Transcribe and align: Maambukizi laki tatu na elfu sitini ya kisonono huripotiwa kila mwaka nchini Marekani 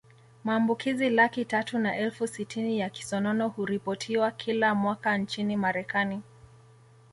Maambukizi 0.43 1.09
laki 1.09 1.45
tatu 1.45 1.79
na 1.79 1.95
elfu 1.97 2.27
sitini 2.27 2.79
ya 2.79 2.89
kisonono 2.89 3.47
huripotiwa 3.49 4.31
kila 4.31 4.75
mwaka 4.75 5.17
nchini 5.17 5.57
Marekani 5.57 6.21